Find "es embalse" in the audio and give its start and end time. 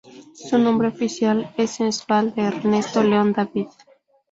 1.57-2.41